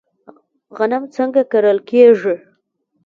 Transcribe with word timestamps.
غنم 0.77 1.03
څنګه 1.15 1.41
کرل 1.51 1.77
کیږي؟ 1.89 2.35